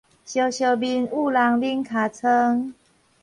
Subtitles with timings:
[0.03, 0.09] 燒燒面焐
[1.31, 2.73] 人冷尻川